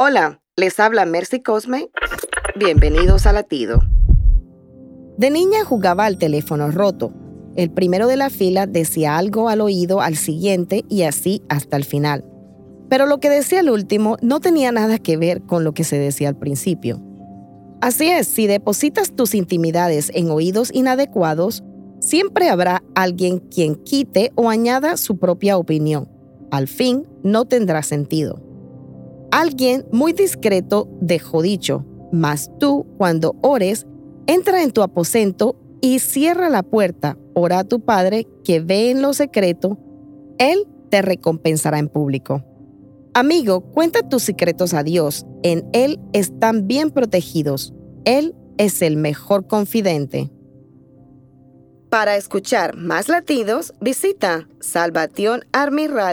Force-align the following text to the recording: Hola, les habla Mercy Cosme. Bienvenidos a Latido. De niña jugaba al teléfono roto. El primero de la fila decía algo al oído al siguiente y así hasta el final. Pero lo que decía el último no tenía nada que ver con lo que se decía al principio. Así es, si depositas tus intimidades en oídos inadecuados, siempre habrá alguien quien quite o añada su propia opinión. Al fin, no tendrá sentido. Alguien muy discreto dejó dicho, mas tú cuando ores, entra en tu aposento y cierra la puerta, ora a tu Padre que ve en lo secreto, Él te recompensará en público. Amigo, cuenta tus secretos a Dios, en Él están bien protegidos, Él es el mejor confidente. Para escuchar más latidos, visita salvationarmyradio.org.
Hola, 0.00 0.40
les 0.56 0.80
habla 0.80 1.04
Mercy 1.06 1.40
Cosme. 1.40 1.88
Bienvenidos 2.58 3.26
a 3.26 3.32
Latido. 3.32 3.80
De 5.16 5.30
niña 5.30 5.64
jugaba 5.64 6.04
al 6.06 6.18
teléfono 6.18 6.72
roto. 6.72 7.12
El 7.54 7.70
primero 7.70 8.08
de 8.08 8.16
la 8.16 8.28
fila 8.28 8.66
decía 8.66 9.16
algo 9.16 9.48
al 9.48 9.60
oído 9.60 10.00
al 10.00 10.16
siguiente 10.16 10.84
y 10.88 11.02
así 11.02 11.42
hasta 11.48 11.76
el 11.76 11.84
final. 11.84 12.24
Pero 12.88 13.06
lo 13.06 13.20
que 13.20 13.30
decía 13.30 13.60
el 13.60 13.70
último 13.70 14.16
no 14.20 14.40
tenía 14.40 14.72
nada 14.72 14.98
que 14.98 15.16
ver 15.16 15.42
con 15.42 15.62
lo 15.62 15.74
que 15.74 15.84
se 15.84 15.96
decía 15.96 16.28
al 16.28 16.36
principio. 16.38 17.00
Así 17.80 18.08
es, 18.10 18.26
si 18.26 18.48
depositas 18.48 19.14
tus 19.14 19.32
intimidades 19.32 20.10
en 20.12 20.28
oídos 20.32 20.74
inadecuados, 20.74 21.62
siempre 22.00 22.48
habrá 22.48 22.82
alguien 22.96 23.38
quien 23.38 23.76
quite 23.76 24.32
o 24.34 24.50
añada 24.50 24.96
su 24.96 25.18
propia 25.18 25.56
opinión. 25.56 26.08
Al 26.50 26.66
fin, 26.66 27.06
no 27.22 27.44
tendrá 27.44 27.84
sentido. 27.84 28.43
Alguien 29.36 29.84
muy 29.90 30.12
discreto 30.12 30.88
dejó 31.00 31.42
dicho, 31.42 31.84
mas 32.12 32.48
tú 32.60 32.86
cuando 32.98 33.34
ores, 33.42 33.84
entra 34.28 34.62
en 34.62 34.70
tu 34.70 34.80
aposento 34.80 35.56
y 35.80 35.98
cierra 35.98 36.48
la 36.48 36.62
puerta, 36.62 37.18
ora 37.34 37.58
a 37.58 37.64
tu 37.64 37.80
Padre 37.80 38.28
que 38.44 38.60
ve 38.60 38.92
en 38.92 39.02
lo 39.02 39.12
secreto, 39.12 39.76
Él 40.38 40.68
te 40.88 41.02
recompensará 41.02 41.80
en 41.80 41.88
público. 41.88 42.44
Amigo, 43.12 43.62
cuenta 43.72 44.08
tus 44.08 44.22
secretos 44.22 44.72
a 44.72 44.84
Dios, 44.84 45.26
en 45.42 45.68
Él 45.72 45.98
están 46.12 46.68
bien 46.68 46.92
protegidos, 46.92 47.74
Él 48.04 48.36
es 48.56 48.82
el 48.82 48.96
mejor 48.96 49.48
confidente. 49.48 50.30
Para 51.90 52.14
escuchar 52.14 52.76
más 52.76 53.08
latidos, 53.08 53.74
visita 53.80 54.46
salvationarmyradio.org. 54.60 56.12